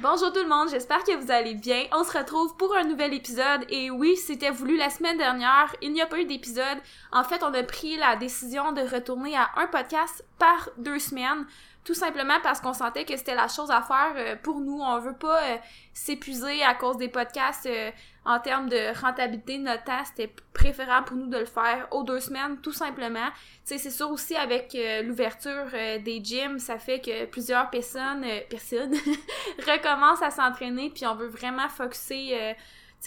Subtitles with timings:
[0.00, 1.84] Bonjour tout le monde, j'espère que vous allez bien.
[1.92, 5.92] On se retrouve pour un nouvel épisode et oui, c'était voulu la semaine dernière, il
[5.92, 6.78] n'y a pas eu d'épisode.
[7.12, 11.46] En fait, on a pris la décision de retourner à un podcast par deux semaines
[11.84, 14.80] tout simplement parce qu'on sentait que c'était la chose à faire euh, pour nous.
[14.80, 15.56] On veut pas euh,
[15.92, 17.90] s'épuiser à cause des podcasts euh,
[18.24, 20.04] en termes de rentabilité de notre temps.
[20.04, 23.26] C'était préférable pour nous de le faire aux deux semaines, tout simplement.
[23.30, 28.94] Tu sais, c'est sûr aussi avec l'ouverture des gyms, ça fait que plusieurs personnes, personnes
[29.66, 32.54] recommencent à s'entraîner, puis on veut vraiment focuser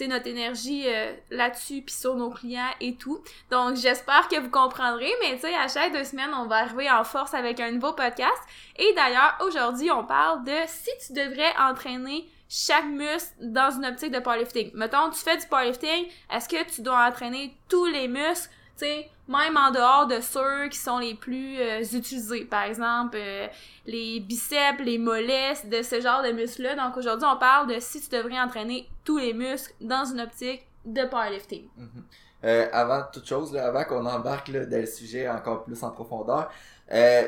[0.04, 3.22] notre énergie euh, là-dessus puis sur nos clients et tout.
[3.50, 6.90] Donc j'espère que vous comprendrez, mais tu sais à chaque deux semaines on va arriver
[6.90, 8.40] en force avec un nouveau podcast.
[8.78, 14.12] Et d'ailleurs aujourd'hui on parle de si tu devrais entraîner chaque muscle dans une optique
[14.12, 14.70] de powerlifting.
[14.74, 19.56] Mettons tu fais du powerlifting, est-ce que tu dois entraîner tous les muscles sais, même
[19.56, 23.46] en dehors de ceux qui sont les plus euh, utilisés, par exemple euh,
[23.86, 26.76] les biceps, les mollets, de ce genre de muscles-là.
[26.76, 30.66] Donc aujourd'hui, on parle de si tu devrais entraîner tous les muscles dans une optique
[30.84, 31.68] de powerlifting.
[31.78, 32.44] Mm-hmm.
[32.44, 36.50] Euh, avant toute chose, avant qu'on embarque là, dans le sujet encore plus en profondeur,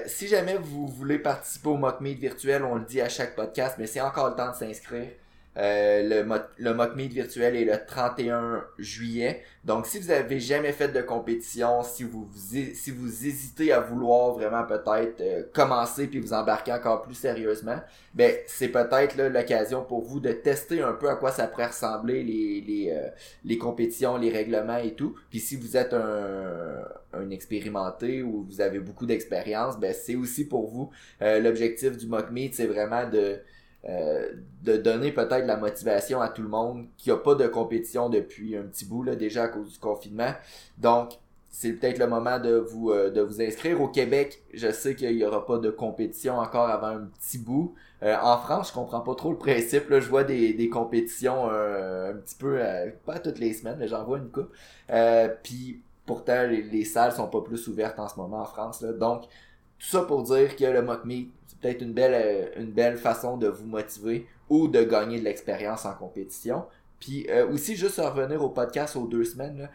[0.06, 3.76] si jamais vous voulez participer au mock meet virtuel, on le dit à chaque podcast,
[3.78, 5.08] mais c'est encore le temps de s'inscrire.
[5.56, 9.42] Euh, le, le mock meet virtuel est le 31 juillet.
[9.64, 14.34] Donc, si vous avez jamais fait de compétition, si vous, si vous hésitez à vouloir
[14.34, 17.80] vraiment peut-être euh, commencer puis vous embarquer encore plus sérieusement,
[18.14, 22.22] ben c'est peut-être l'occasion pour vous de tester un peu à quoi ça pourrait ressembler
[22.22, 23.08] les les, euh,
[23.44, 25.16] les compétitions, les règlements et tout.
[25.28, 30.46] Puis si vous êtes un, un expérimenté ou vous avez beaucoup d'expérience, ben c'est aussi
[30.46, 30.90] pour vous.
[31.20, 33.40] L'objectif du mock meet, c'est vraiment de
[33.84, 34.32] euh,
[34.64, 38.56] de donner peut-être la motivation à tout le monde qui a pas de compétition depuis
[38.56, 40.32] un petit bout là, déjà à cause du confinement.
[40.78, 41.12] Donc
[41.48, 44.42] c'est peut-être le moment de vous euh, de vous inscrire au Québec.
[44.52, 47.76] Je sais qu'il y aura pas de compétition encore avant un petit bout.
[48.02, 49.88] Euh, en France, je comprends pas trop le principe.
[49.90, 52.60] Là, je vois des, des compétitions un petit peu
[53.06, 54.52] pas toutes les semaines, mais j'en vois une coupe.
[55.44, 58.80] Puis pourtant les, les, salles sont pas plus ouvertes en ce moment en France.
[58.80, 58.92] Là.
[58.92, 59.22] Donc
[59.78, 61.30] tout ça pour dire que le mock meet
[61.60, 65.84] peut-être une belle, euh, une belle façon de vous motiver ou de gagner de l'expérience
[65.84, 66.64] en compétition.
[67.00, 69.58] Puis euh, aussi, juste revenir au podcast aux deux semaines.
[69.58, 69.70] Là,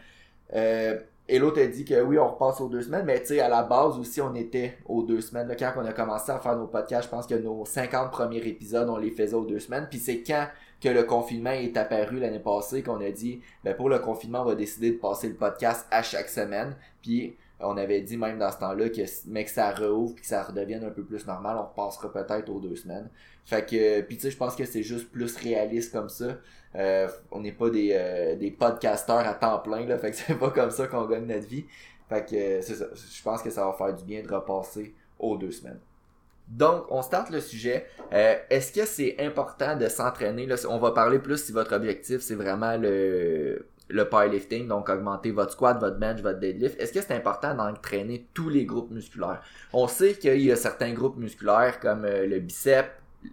[1.26, 3.48] et l'autre a dit que oui, on repasse aux deux semaines, mais tu sais, à
[3.48, 5.48] la base aussi, on était aux deux semaines.
[5.48, 8.46] Là, quand on a commencé à faire nos podcasts, je pense que nos 50 premiers
[8.46, 9.86] épisodes, on les faisait aux deux semaines.
[9.88, 10.46] Puis c'est quand
[10.82, 14.44] que le confinement est apparu l'année passée qu'on a dit, ben pour le confinement, on
[14.44, 16.76] va décider de passer le podcast à chaque semaine.
[17.00, 20.42] Puis on avait dit même dans ce temps-là que mais que ça rouvre que ça
[20.42, 23.08] redevienne un peu plus normal, on repassera peut-être aux deux semaines.
[23.44, 26.36] Fait que puis tu sais je pense que c'est juste plus réaliste comme ça.
[26.76, 30.38] Euh, on n'est pas des, euh, des podcasteurs à temps plein là, fait que c'est
[30.38, 31.64] pas comme ça qu'on gagne notre vie.
[32.08, 35.52] Fait que ça, je pense que ça va faire du bien de repasser aux deux
[35.52, 35.80] semaines.
[36.48, 37.86] Donc, on starte le sujet.
[38.12, 40.46] Euh, est-ce que c'est important de s'entraîner?
[40.68, 45.52] On va parler plus si votre objectif, c'est vraiment le le powerlifting, donc augmenter votre
[45.52, 49.42] squat, votre bench, votre deadlift, est-ce que c'est important d'entraîner tous les groupes musculaires?
[49.72, 52.86] On sait qu'il y a certains groupes musculaires comme euh, le bicep,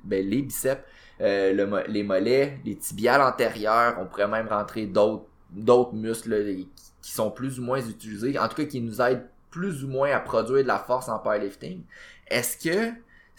[0.03, 0.81] ben, les biceps,
[1.22, 6.66] euh, le, les mollets, les tibiales antérieures, on pourrait même rentrer d'autres muscles
[7.01, 10.11] qui sont plus ou moins utilisés, en tout cas qui nous aident plus ou moins
[10.11, 11.84] à produire de la force en powerlifting.
[12.28, 12.94] Est-ce que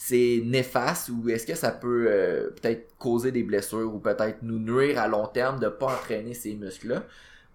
[0.05, 4.59] c'est néfaste ou est-ce que ça peut euh, peut-être causer des blessures ou peut-être nous
[4.59, 7.05] nuire à long terme de pas entraîner ces muscles-là?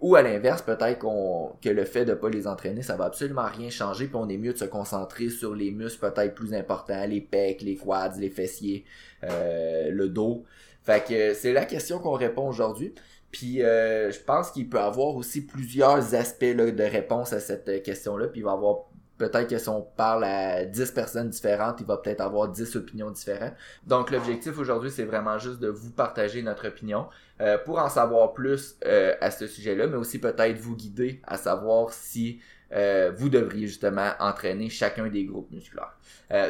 [0.00, 3.44] Ou à l'inverse, peut-être qu'on que le fait de pas les entraîner, ça va absolument
[3.44, 7.04] rien changer, puis on est mieux de se concentrer sur les muscles peut-être plus importants,
[7.06, 8.86] les pecs, les quads, les fessiers,
[9.24, 10.44] euh, le dos.
[10.84, 12.94] Fait que c'est la question qu'on répond aujourd'hui.
[13.30, 18.28] Puis euh, je pense qu'il peut avoir aussi plusieurs aspects de réponse à cette question-là,
[18.28, 18.86] puis il va avoir
[19.18, 23.10] peut-être que si on parle à 10 personnes différentes, il va peut-être avoir 10 opinions
[23.10, 23.54] différentes.
[23.86, 27.08] Donc l'objectif aujourd'hui, c'est vraiment juste de vous partager notre opinion
[27.40, 31.36] euh, pour en savoir plus euh, à ce sujet-là, mais aussi peut-être vous guider à
[31.36, 32.40] savoir si
[32.72, 35.96] euh, vous devriez justement entraîner chacun des groupes musculaires.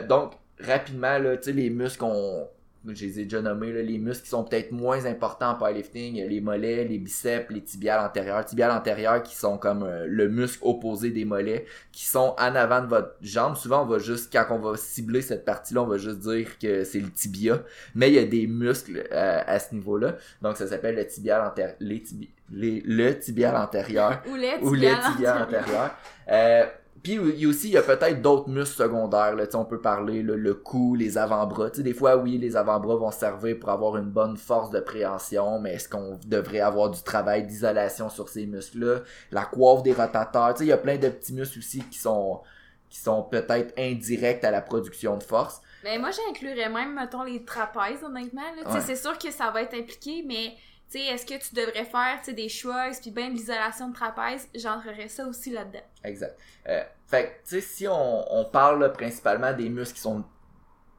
[0.07, 2.49] donc rapidement, là, les muscles qu'on
[2.87, 6.41] je les ai déjà nommés, les muscles qui sont peut-être moins importants en powerlifting, les
[6.41, 8.45] mollets, les biceps, les tibiales antérieures.
[8.45, 12.81] Tibiales antérieures qui sont comme euh, le muscle opposé des mollets, qui sont en avant
[12.81, 13.57] de votre jambe.
[13.57, 16.85] Souvent, on va juste, quand on va cibler cette partie-là, on va juste dire que
[16.85, 17.63] c'est le tibia.
[17.95, 20.17] Mais il y a des muscles euh, à ce niveau-là.
[20.41, 21.77] Donc, ça s'appelle le tibial antérieur.
[21.81, 22.03] Les
[22.51, 24.23] les, le tibial antérieur.
[24.27, 25.95] ou les tibiales, antérieurs.
[26.31, 26.67] Euh,
[27.03, 29.35] puis il y a aussi, il y a peut-être d'autres muscles secondaires.
[29.35, 31.71] Là, on peut parler le cou, les avant-bras.
[31.71, 35.75] Des fois, oui, les avant-bras vont servir pour avoir une bonne force de préhension, mais
[35.75, 39.01] est-ce qu'on devrait avoir du travail d'isolation sur ces muscles-là?
[39.31, 40.55] La coiffe des rotateurs.
[40.61, 42.41] Il y a plein de petits muscles aussi qui sont
[42.89, 45.61] qui sont peut-être indirects à la production de force.
[45.85, 48.43] Mais moi, j'inclurais même, mettons, les trapèzes, honnêtement.
[48.57, 48.81] Ouais.
[48.81, 50.55] C'est sûr que ça va être impliqué, mais
[50.95, 54.49] est-ce que tu devrais faire des shrugs puis bien de l'isolation de trapèze?
[54.55, 55.83] J'entrerais ça aussi là-dedans.
[56.05, 56.39] Exact.
[56.69, 60.25] Euh, fait si on, parle principalement des muscles qui sont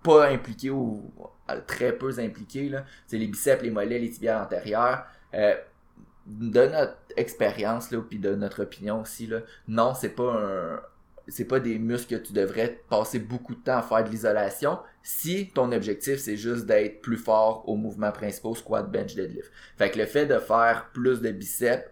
[0.03, 1.11] pas impliqués ou
[1.49, 2.71] euh, très peu impliqués,
[3.07, 5.55] c'est les biceps, les mollets, les tibiales antérieurs, euh,
[6.25, 10.81] de notre expérience, là, puis de notre opinion aussi, là, non, c'est pas un...
[11.31, 14.79] C'est pas des muscles que tu devrais passer beaucoup de temps à faire de l'isolation
[15.09, 19.51] si ton objectif c'est juste d'être plus fort aux mouvements principaux, squat, bench, deadlift.
[19.75, 21.83] Fait que le fait de faire plus de biceps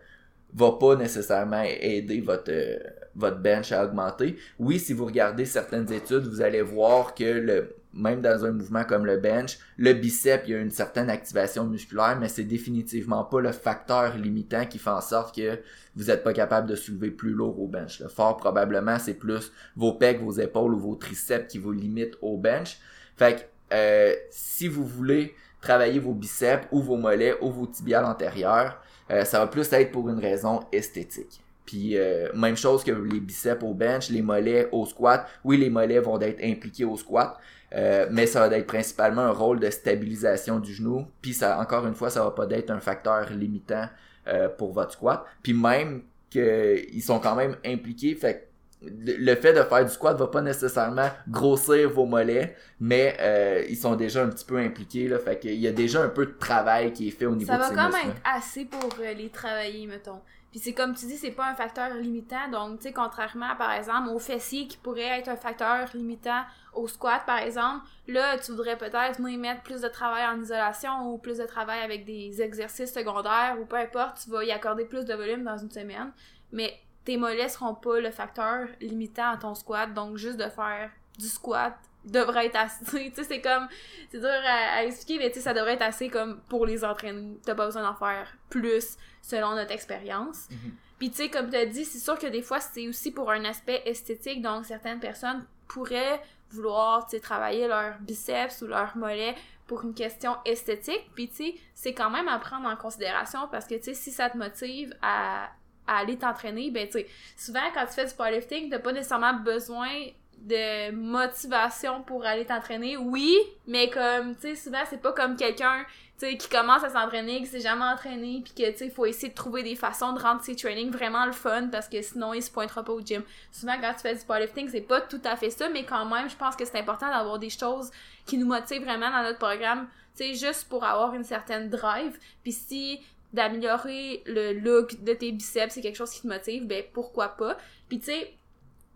[0.53, 2.77] va pas nécessairement aider votre, euh,
[3.15, 4.37] votre bench à augmenter.
[4.59, 8.83] Oui, si vous regardez certaines études, vous allez voir que le, même dans un mouvement
[8.83, 13.23] comme le bench, le bicep, il y a une certaine activation musculaire, mais c'est définitivement
[13.23, 15.59] pas le facteur limitant qui fait en sorte que
[15.95, 17.99] vous n'êtes pas capable de soulever plus lourd au bench.
[17.99, 22.17] Le fort, probablement, c'est plus vos pecs, vos épaules ou vos triceps qui vous limitent
[22.21, 22.77] au bench.
[23.17, 28.05] Fait que, euh, si vous voulez travailler vos biceps ou vos mollets ou vos tibiales
[28.05, 28.81] antérieurs,
[29.11, 31.41] euh, ça va plus être pour une raison esthétique.
[31.67, 35.27] Puis euh, même chose que les biceps au bench, les mollets au squat.
[35.43, 37.37] Oui, les mollets vont être impliqués au squat,
[37.75, 41.05] euh, mais ça va être principalement un rôle de stabilisation du genou.
[41.21, 43.87] Puis ça, encore une fois, ça va pas être un facteur limitant
[44.27, 45.25] euh, pour votre squat.
[45.43, 48.46] Puis même qu'ils sont quand même impliqués, fait
[48.81, 53.77] le fait de faire du squat va pas nécessairement grossir vos mollets, mais euh, ils
[53.77, 56.37] sont déjà un petit peu impliqués là, fait qu'il y a déjà un peu de
[56.37, 58.89] travail qui est fait au niveau Ça de va ces quand même être assez pour
[58.99, 60.21] euh, les travailler, mettons.
[60.51, 62.49] Puis c'est comme tu dis, c'est pas un facteur limitant.
[62.51, 66.43] Donc, tu sais, contrairement, par exemple, au fessier qui pourrait être un facteur limitant
[66.73, 71.11] au squat, par exemple, là, tu voudrais peut-être moi, mettre plus de travail en isolation
[71.11, 74.85] ou plus de travail avec des exercices secondaires ou peu importe, tu vas y accorder
[74.85, 76.11] plus de volume dans une semaine.
[76.53, 76.73] Mais
[77.07, 79.93] tes mollets seront pas le facteur limitant à ton squat.
[79.93, 81.73] Donc, juste de faire du squat
[82.03, 82.83] devrait être assez.
[83.11, 83.69] Tu sais, c'est comme.
[84.11, 86.83] C'est dur à, à expliquer, mais tu sais, ça devrait être assez comme pour les
[86.83, 87.37] entraîner.
[87.45, 90.49] T'as pas besoin d'en faire plus selon notre expérience.
[90.51, 90.73] Mhm.
[90.99, 93.31] Puis tu sais, comme tu as dit, c'est sûr que des fois, c'est aussi pour
[93.31, 94.41] un aspect esthétique.
[94.41, 96.21] Donc, certaines personnes pourraient
[96.51, 99.33] vouloir, tu sais, travailler leur biceps ou leur mollet
[99.65, 101.09] pour une question esthétique.
[101.15, 104.11] Puis tu sais, c'est quand même à prendre en considération parce que tu sais, si
[104.11, 105.49] ça te motive à,
[105.87, 107.07] aller t'entraîner, ben tu sais,
[107.37, 109.89] souvent quand tu fais du powerlifting, t'as pas nécessairement besoin
[110.37, 112.95] de motivation pour aller t'entraîner.
[112.97, 113.35] Oui,
[113.65, 115.85] mais comme, tu sais, souvent c'est pas comme quelqu'un,
[116.19, 118.91] tu sais, qui commence à s'entraîner, qui s'est jamais entraîné, puis que, tu sais, il
[118.91, 122.01] faut essayer de trouver des façons de rendre ses trainings vraiment le fun parce que
[122.01, 123.23] sinon il se pointera pas au gym.
[123.51, 126.29] Souvent quand tu fais du powerlifting, c'est pas tout à fait ça, mais quand même,
[126.29, 127.91] je pense que c'est important d'avoir des choses
[128.25, 132.17] qui nous motivent vraiment dans notre programme, tu sais, juste pour avoir une certaine drive.
[132.43, 132.99] Puis si
[133.33, 137.57] d'améliorer le look de tes biceps, c'est quelque chose qui te motive, ben pourquoi pas?
[137.89, 138.33] Puis tu sais,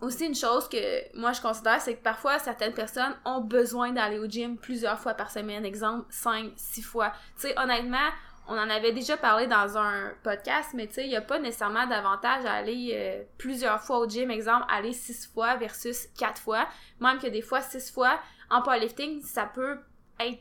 [0.02, 4.20] aussi une chose que moi je considère, c'est que parfois certaines personnes ont besoin d'aller
[4.20, 7.12] au gym plusieurs fois par semaine, exemple 5, 6 fois.
[7.36, 8.10] Tu sais, honnêtement,
[8.48, 11.40] on en avait déjà parlé dans un podcast, mais tu sais, il n'y a pas
[11.40, 16.42] nécessairement d'avantage à aller euh, plusieurs fois au gym, exemple, aller 6 fois versus 4
[16.42, 16.68] fois.
[17.00, 18.20] Même que des fois, 6 fois
[18.50, 19.78] en powerlifting, ça peut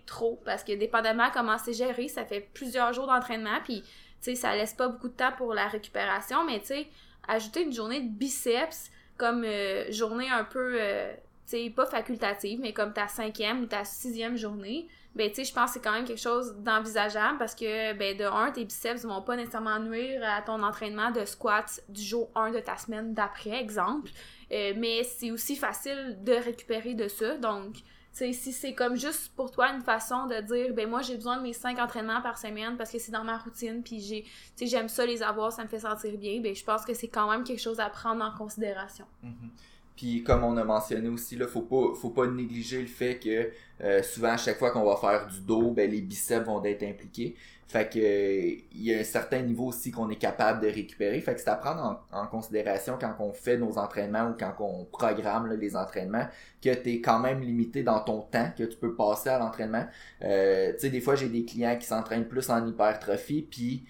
[0.07, 3.89] trop parce que dépendamment comment c'est géré, ça fait plusieurs jours d'entraînement, puis tu
[4.21, 6.87] sais, ça laisse pas beaucoup de temps pour la récupération, mais tu sais,
[7.29, 11.13] ajouter une journée de biceps comme euh, journée un peu, euh,
[11.47, 15.45] tu sais, pas facultative, mais comme ta cinquième ou ta sixième journée, ben, tu sais,
[15.45, 18.65] je pense que c'est quand même quelque chose d'envisageable parce que, ben, de un, tes
[18.65, 22.77] biceps vont pas nécessairement nuire à ton entraînement de squat du jour 1 de ta
[22.77, 24.11] semaine d'après, exemple.
[24.53, 27.77] Euh, mais c'est aussi facile de récupérer de ça, donc,
[28.13, 31.43] si c'est comme juste pour toi une façon de dire, ben, moi, j'ai besoin de
[31.43, 34.25] mes cinq entraînements par semaine parce que c'est dans ma routine, puis j'ai,
[34.57, 37.09] tu j'aime ça les avoir, ça me fait sentir bien, ben, je pense que c'est
[37.09, 39.07] quand même quelque chose à prendre en considération.
[39.23, 39.51] Mhm.
[39.97, 43.51] Puis comme on a mentionné aussi, là, faut pas, faut pas négliger le fait que
[43.85, 46.83] euh, souvent à chaque fois qu'on va faire du dos, ben les biceps vont être
[46.83, 47.37] impliqués.
[47.71, 51.21] Fait que il y a un certain niveau aussi qu'on est capable de récupérer.
[51.21, 54.53] Fait que c'est à prendre en, en considération quand on fait nos entraînements ou quand
[54.59, 56.27] on programme là, les entraînements,
[56.61, 59.87] que tu es quand même limité dans ton temps que tu peux passer à l'entraînement.
[60.23, 63.85] Euh, tu sais, des fois j'ai des clients qui s'entraînent plus en hypertrophie, puis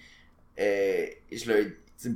[0.59, 1.65] euh, je leur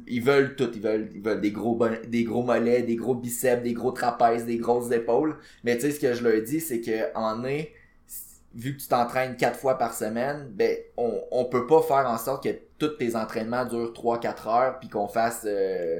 [0.08, 3.16] ils veulent tout, ils veulent, ils veulent des gros bon- des gros mollets, des gros
[3.16, 5.38] biceps, des gros trapèzes, des grosses épaules.
[5.64, 7.72] Mais tu sais, ce que je leur dis, c'est que en est,
[8.56, 12.18] vu que tu t'entraînes quatre fois par semaine, ben on, on peut pas faire en
[12.18, 16.00] sorte que tous tes entraînements durent 3-4 heures puis qu'on fasse euh,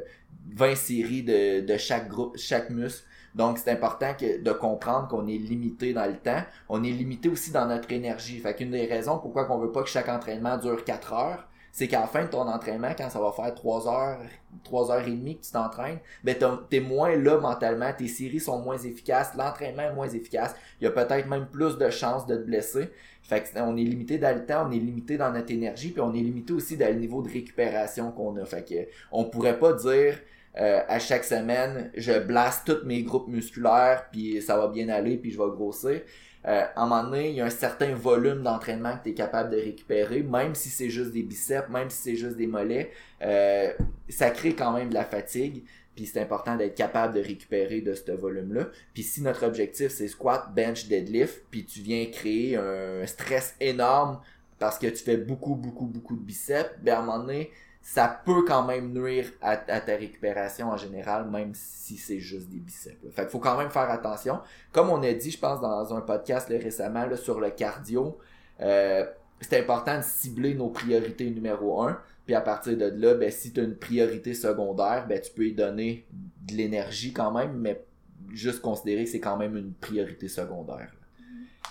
[0.56, 3.06] 20 séries de, de chaque groupe, chaque muscle.
[3.36, 6.42] Donc c'est important de comprendre qu'on est limité dans le temps.
[6.70, 8.40] On est limité aussi dans notre énergie.
[8.40, 11.90] Fait qu'une des raisons pourquoi qu'on veut pas que chaque entraînement dure 4 heures, c'est
[11.90, 14.20] qu'à la fin de ton entraînement, quand ça va faire 3 heures,
[14.64, 16.34] 3 heures et demie que tu t'entraînes, ben
[16.70, 20.88] t'es moins là mentalement, tes séries sont moins efficaces, l'entraînement est moins efficace, il y
[20.88, 22.92] a peut-être même plus de chances de te blesser.
[23.24, 26.00] Fait que on est limité dans le temps, on est limité dans notre énergie, puis
[26.00, 28.46] on est limité aussi dans le niveau de récupération qu'on a.
[28.46, 30.18] Fait que on pourrait pas dire
[30.58, 35.18] euh, à chaque semaine, je blaste tous mes groupes musculaires, puis ça va bien aller,
[35.18, 36.02] puis je vais grossir.
[36.48, 39.14] Euh, à un moment donné, il y a un certain volume d'entraînement que tu es
[39.14, 42.92] capable de récupérer, même si c'est juste des biceps, même si c'est juste des mollets,
[43.22, 43.74] euh,
[44.08, 45.64] ça crée quand même de la fatigue.
[45.96, 48.68] Puis c'est important d'être capable de récupérer de ce volume-là.
[48.94, 54.20] Puis si notre objectif c'est squat, bench, deadlift, puis tu viens créer un stress énorme
[54.60, 57.50] parce que tu fais beaucoup, beaucoup, beaucoup de biceps, ben à un moment donné,
[57.88, 62.58] ça peut quand même nuire à, ta récupération en général, même si c'est juste des
[62.58, 62.98] biceps.
[63.12, 64.40] Fait qu'il faut quand même faire attention.
[64.72, 68.18] Comme on a dit, je pense, dans un podcast récemment sur le cardio,
[68.60, 69.06] euh,
[69.40, 72.00] c'est important de cibler nos priorités numéro un.
[72.26, 75.46] Puis à partir de là, ben, si tu as une priorité secondaire, ben, tu peux
[75.46, 76.08] y donner
[76.42, 77.86] de l'énergie quand même, mais
[78.34, 80.92] juste considérer que c'est quand même une priorité secondaire.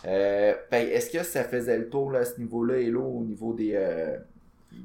[0.04, 3.52] Euh, ben, est-ce que ça faisait le tour là, à ce niveau-là, Hello, au niveau
[3.52, 4.16] des, euh,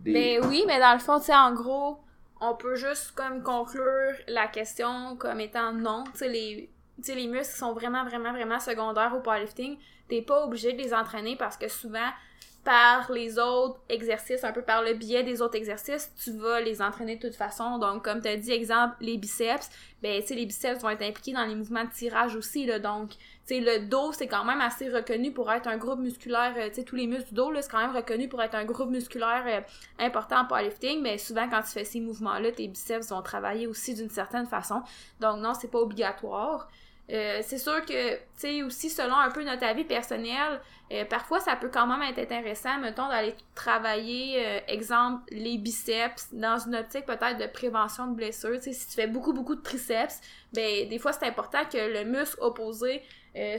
[0.06, 2.00] ben oui, mais dans le fond, tu sais, en gros,
[2.42, 6.04] on peut juste comme conclure la question comme étant non.
[6.14, 6.70] Tu sais, les,
[7.08, 9.78] les muscles sont vraiment, vraiment, vraiment secondaires au powerlifting.
[10.08, 12.10] T'es pas obligé de les entraîner parce que souvent,
[12.64, 16.82] par les autres exercices, un peu par le biais des autres exercices, tu vas les
[16.82, 17.78] entraîner de toute façon.
[17.78, 19.70] Donc, comme tu as dit, exemple, les biceps,
[20.02, 22.80] ben, tu sais, les biceps vont être impliqués dans les mouvements de tirage aussi, là.
[22.80, 26.54] Donc, tu sais, le dos, c'est quand même assez reconnu pour être un groupe musculaire,
[26.58, 28.56] euh, tu sais, tous les muscles du dos, là, c'est quand même reconnu pour être
[28.56, 29.62] un groupe musculaire euh,
[30.04, 33.94] important en powerlifting, mais souvent, quand tu fais ces mouvements-là, tes biceps vont travailler aussi
[33.94, 34.82] d'une certaine façon.
[35.22, 36.68] Donc, non, c'est pas obligatoire.
[37.12, 40.62] Euh, c'est sûr que, tu sais, aussi selon un peu notre avis personnel,
[40.92, 46.32] euh, parfois ça peut quand même être intéressant, mettons, d'aller travailler, euh, exemple, les biceps
[46.34, 48.58] dans une optique peut-être de prévention de blessures.
[48.58, 50.22] Tu sais, si tu fais beaucoup, beaucoup de triceps,
[50.54, 53.02] ben, des fois c'est important que le muscle opposé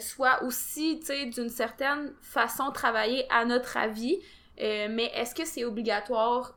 [0.01, 4.21] soit aussi, tu sais, d'une certaine façon travaillé à notre avis.
[4.59, 6.55] mais est-ce que c'est obligatoire?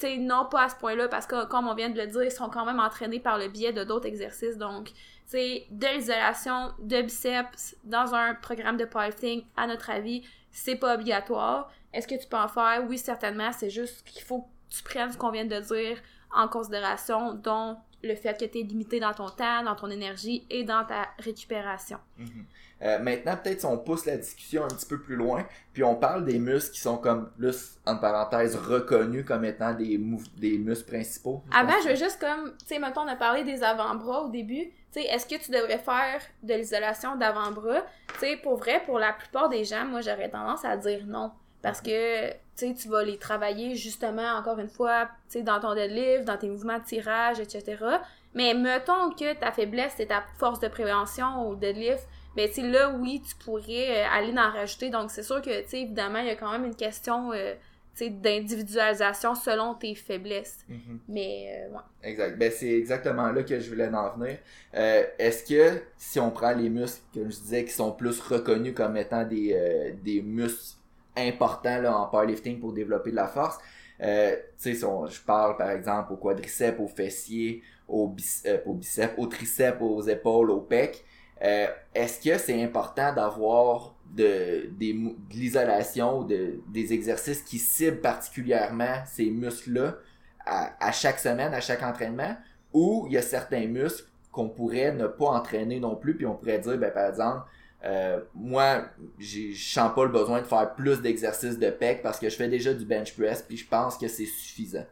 [0.00, 2.30] Sais, non, pas à ce point-là, parce que, comme on vient de le dire, ils
[2.30, 4.92] sont quand même entraînés par le biais de d'autres exercices, donc
[5.26, 10.94] c'est de l'isolation de biceps dans un programme de powerlifting, à notre avis, c'est pas
[10.94, 11.70] obligatoire.
[11.92, 12.82] Est-ce que tu peux en faire?
[12.88, 13.52] Oui, certainement.
[13.52, 15.98] C'est juste qu'il faut que tu prennes ce qu'on vient de dire
[16.34, 20.46] en considération, dont le fait que tu es limité dans ton temps, dans ton énergie
[20.50, 21.98] et dans ta récupération.
[22.18, 22.44] Mhm.
[22.82, 25.94] Euh, maintenant, peut-être si on pousse la discussion un petit peu plus loin, puis on
[25.94, 30.00] parle des muscles qui sont comme plus, en parenthèse, reconnus comme étant des,
[30.38, 31.42] des muscles principaux.
[31.52, 34.72] Avant, je veux juste comme, tu sais, mettons, on a parlé des avant-bras au début.
[34.92, 37.82] Tu sais, est-ce que tu devrais faire de l'isolation d'avant-bras?
[38.14, 41.32] Tu sais, pour vrai, pour la plupart des gens, moi, j'aurais tendance à dire non.
[41.62, 42.30] Parce que,
[42.66, 46.84] tu vas les travailler justement, encore une fois, dans ton deadlift, dans tes mouvements de
[46.84, 47.76] tirage, etc.
[48.34, 52.94] Mais mettons que ta faiblesse, c'est ta force de prévention au deadlift, ben, tu là,
[52.96, 54.90] oui, tu pourrais euh, aller en rajouter.
[54.90, 57.54] Donc, c'est sûr que, tu évidemment, il y a quand même une question, euh,
[58.00, 60.64] d'individualisation selon tes faiblesses.
[60.70, 60.98] Mm-hmm.
[61.08, 61.82] Mais, euh, ouais.
[62.08, 62.38] Exact.
[62.38, 64.38] Ben, c'est exactement là que je voulais en venir.
[64.72, 68.96] Est-ce que, si on prend les muscles, comme je disais, qui sont plus reconnus comme
[68.96, 70.76] étant des, des muscles
[71.16, 73.58] important là, en powerlifting pour développer de la force.
[74.02, 78.74] Euh, tu sais, je parle par exemple au quadriceps, aux fessiers, aux, biceps, euh, aux
[78.74, 81.04] biceps, aux triceps, aux épaules, aux pecs.
[81.42, 84.70] Euh, est-ce que c'est important d'avoir de,
[85.30, 89.96] l'isolation, de, des exercices qui ciblent particulièrement ces muscles-là
[90.44, 92.36] à, à, chaque semaine, à chaque entraînement,
[92.72, 96.34] ou il y a certains muscles qu'on pourrait ne pas entraîner non plus, puis on
[96.34, 97.42] pourrait dire, ben, par exemple,
[97.84, 98.84] euh, moi,
[99.18, 102.48] je sens pas le besoin de faire plus d'exercices de pec parce que je fais
[102.48, 104.86] déjà du bench press puis je pense que c'est suffisant.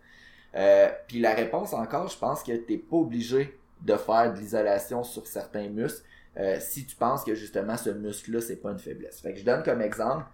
[0.54, 5.04] Euh, puis la réponse encore, je pense que t'es pas obligé de faire de l'isolation
[5.04, 6.02] sur certains muscles
[6.38, 9.21] euh, si tu penses que justement ce muscle-là c'est pas une faiblesse.
[9.21, 10.25] Fait que je donne comme exemple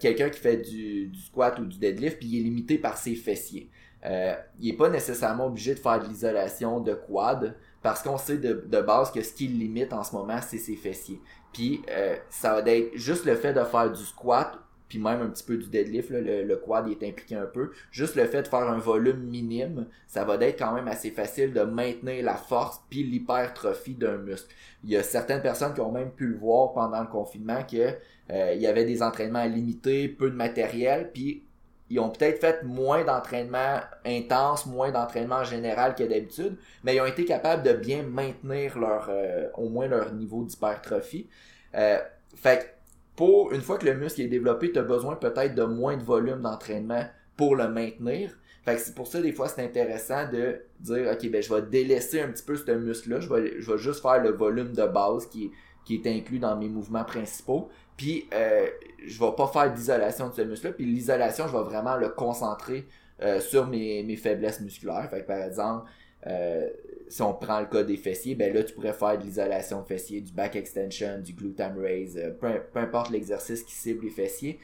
[0.00, 3.16] quelqu'un qui fait du, du, squat ou du deadlift puis il est limité par ses
[3.16, 3.68] fessiers.
[4.04, 8.64] il est pas nécessairement obligé de faire de l'isolation de quad parce qu'on sait de,
[8.66, 11.20] de, base que ce qui limite en ce moment, c'est ses fessiers.
[11.52, 15.28] Puis euh, ça va être juste le fait de faire du squat, puis même un
[15.28, 17.70] petit peu du deadlift, le, quad est impliqué un peu.
[17.92, 21.52] Juste le fait de faire un volume minime, ça va être quand même assez facile
[21.52, 24.52] de maintenir la force puis l'hypertrophie d'un muscle.
[24.82, 27.94] Il y a certaines personnes qui ont même pu le voir pendant le confinement que
[28.30, 31.44] euh, il y avait des entraînements limités, peu de matériel, puis
[31.90, 37.06] ils ont peut-être fait moins d'entraînement intense, moins d'entraînement général que d'habitude, mais ils ont
[37.06, 41.28] été capables de bien maintenir leur euh, au moins leur niveau d'hypertrophie.
[41.74, 41.98] Euh,
[42.36, 42.76] fait
[43.16, 46.02] pour une fois que le muscle est développé, tu as besoin peut-être de moins de
[46.02, 47.04] volume d'entraînement
[47.36, 48.30] pour le maintenir.
[48.64, 51.62] Fait que c'est pour ça, des fois, c'est intéressant de dire, OK, ben, je vais
[51.62, 53.20] délaisser un petit peu ce muscle-là.
[53.20, 55.50] Je vais, je vais juste faire le volume de base qui,
[55.84, 57.68] qui est inclus dans mes mouvements principaux.
[57.96, 58.66] Puis, euh,
[59.04, 60.72] je vais pas faire d'isolation de ce muscle-là.
[60.72, 62.86] Puis, l'isolation, je vais vraiment le concentrer
[63.22, 65.08] euh, sur mes, mes faiblesses musculaires.
[65.10, 65.88] Fait que, par exemple,
[66.26, 66.68] euh,
[67.08, 69.86] si on prend le cas des fessiers, ben là, tu pourrais faire de l'isolation de
[69.86, 74.10] fessiers, du back extension, du glutame raise, euh, peu, peu, importe l'exercice qui cible les
[74.10, 74.58] fessiers.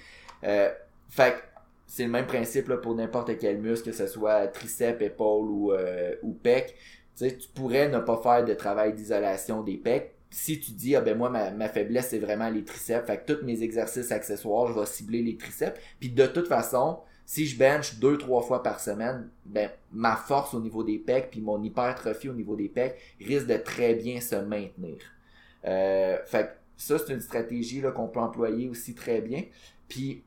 [0.44, 0.70] Euh,
[1.08, 1.38] fait que
[1.86, 5.72] c'est le même principe là, pour n'importe quel muscle, que ce soit triceps, épaule ou,
[5.72, 6.74] euh, ou pec.
[7.16, 10.14] Tu sais, tu pourrais ne pas faire de travail d'isolation des pecs.
[10.38, 13.42] Si tu dis, ah ben moi, ma, faiblesse, c'est vraiment les triceps, fait que tous
[13.42, 15.80] mes exercices accessoires, je vais cibler les triceps.
[15.98, 20.52] Puis de toute façon, si je bench deux, trois fois par semaine, ben, ma force
[20.52, 24.20] au niveau des pecs puis mon hypertrophie au niveau des pecs risque de très bien
[24.20, 24.98] se maintenir.
[25.64, 29.42] Euh, fait que ça, c'est une stratégie qu'on peut employer aussi très bien.
[29.88, 30.22] Puis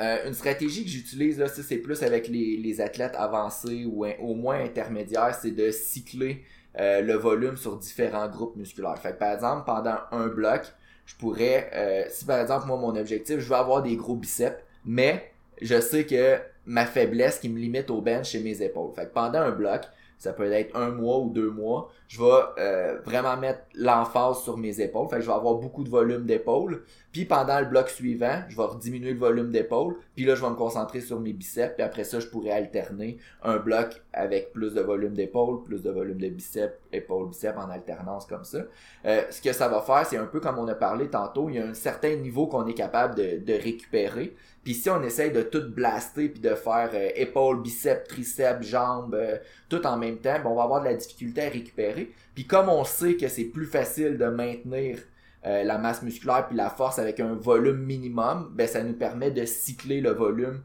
[0.00, 4.34] euh, une stratégie que j'utilise, là, ça, c'est plus avec les athlètes avancés ou au
[4.34, 6.42] moins intermédiaires, c'est de cycler
[6.78, 8.98] euh, le volume sur différents groupes musculaires.
[8.98, 10.62] Fait que, par exemple, pendant un bloc,
[11.06, 14.62] je pourrais, euh, si par exemple, moi, mon objectif, je veux avoir des gros biceps,
[14.84, 18.92] mais je sais que ma faiblesse qui me limite au bench, c'est mes épaules.
[18.94, 19.82] Fait que pendant un bloc,
[20.20, 24.58] ça peut être un mois ou deux mois, je vais euh, vraiment mettre l'emphase sur
[24.58, 25.08] mes épaules.
[25.08, 26.84] Fait que je vais avoir beaucoup de volume d'épaule.
[27.10, 29.96] Puis pendant le bloc suivant, je vais diminuer le volume d'épaule.
[30.14, 31.74] Puis là, je vais me concentrer sur mes biceps.
[31.74, 35.90] Puis après ça, je pourrais alterner un bloc avec plus de volume d'épaule, plus de
[35.90, 38.58] volume de biceps, épaule, biceps en alternance comme ça.
[39.06, 41.56] Euh, ce que ça va faire, c'est un peu comme on a parlé tantôt, il
[41.56, 44.36] y a un certain niveau qu'on est capable de, de récupérer.
[44.64, 49.14] Puis si on essaye de tout blaster puis de faire euh, épaule, biceps, triceps, jambes,
[49.14, 49.38] euh,
[49.68, 52.12] tout en même temps, ben, on va avoir de la difficulté à récupérer.
[52.34, 54.98] Puis comme on sait que c'est plus facile de maintenir
[55.46, 59.30] euh, la masse musculaire puis la force avec un volume minimum, ben ça nous permet
[59.30, 60.62] de cycler le volume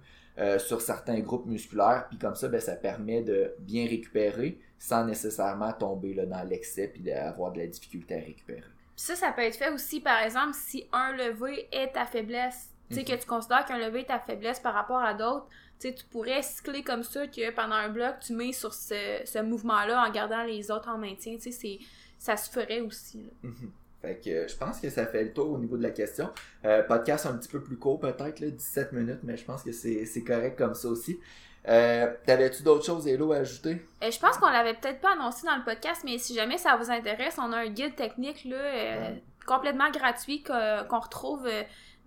[0.57, 2.07] sur certains groupes musculaires.
[2.09, 6.89] Puis comme ça, ben ça permet de bien récupérer sans nécessairement tomber là, dans l'excès
[6.89, 8.67] puis d'avoir de la difficulté à récupérer.
[8.97, 12.95] Ça, ça peut être fait aussi, par exemple, si un levé est ta faiblesse tu
[12.95, 15.47] sais, que tu considères qu'un levé est ta faiblesse par rapport à d'autres,
[15.79, 19.21] tu sais, tu pourrais cycler comme ça que pendant un bloc, tu mets sur ce,
[19.25, 21.37] ce mouvement-là en gardant les autres en maintien.
[21.37, 21.79] Tu sais,
[22.17, 23.23] ça se ferait aussi.
[23.23, 23.29] Là.
[23.43, 23.71] Mhm.
[24.01, 26.29] Fait que euh, je pense que ça fait le tour au niveau de la question.
[26.63, 30.23] Euh, podcast un petit peu plus court peut-être, 17 minutes, mais je pense que c'est
[30.23, 31.19] correct comme ça aussi.
[31.67, 33.85] Euh, T'avais-tu d'autres choses, Hello, à ajouter?
[34.03, 36.75] Euh, je pense qu'on l'avait peut-être pas annoncé dans le podcast, mais si jamais ça
[36.75, 41.47] vous intéresse, on a un guide technique là, euh, complètement gratuit qu'on retrouve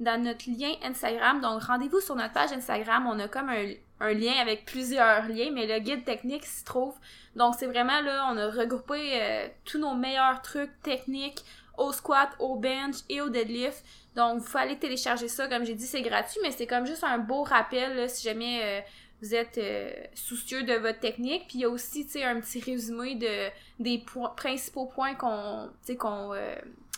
[0.00, 1.40] dans notre lien Instagram.
[1.40, 3.06] Donc, rendez-vous sur notre page Instagram.
[3.06, 6.94] On a comme un, lien avec plusieurs liens, mais le guide technique s'y trouve.
[7.34, 11.44] Donc, c'est vraiment là, on a regroupé euh, tous nos meilleurs trucs techniques
[11.76, 13.84] au squat, au bench et au deadlift.
[14.14, 15.48] Donc, vous aller télécharger ça.
[15.48, 18.61] Comme j'ai dit, c'est gratuit, mais c'est comme juste un beau rappel là, si jamais
[18.62, 18.80] euh,
[19.20, 21.46] vous êtes euh, soucieux de votre technique.
[21.48, 23.48] Puis il y a aussi, tu sais, un petit résumé de
[23.80, 24.04] des
[24.37, 26.34] principaux points qu'on, qu'on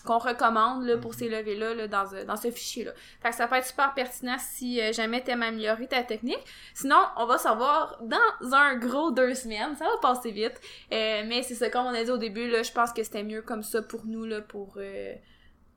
[0.03, 1.19] qu'on recommande là, pour mhm.
[1.19, 2.93] ces levées-là là, dans, dans ce fichier-là.
[3.23, 6.43] Fait que ça peut être super pertinent si euh, jamais t'aimes améliorer ta technique.
[6.75, 9.77] Sinon, on va se revoir dans un gros deux semaines.
[9.77, 10.61] Ça va passer vite.
[10.93, 13.23] Euh, mais c'est ça, comme on a dit au début, là, je pense que c'était
[13.23, 14.75] mieux comme ça pour nous, là, pour...
[14.77, 15.15] Euh,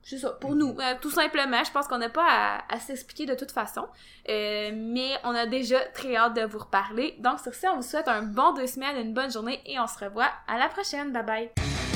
[0.06, 1.64] c'est ça, pour nous, euh, tout simplement.
[1.64, 3.88] Je pense qu'on n'a pas à, à s'expliquer de toute façon.
[4.28, 7.16] mais on a déjà très hâte de vous reparler.
[7.20, 9.88] Donc sur ça, on vous souhaite un bon deux semaines, une bonne journée et on
[9.88, 11.14] se revoit à la prochaine.
[11.14, 11.93] Bye bye!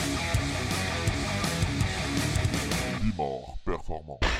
[3.65, 4.36] Performant.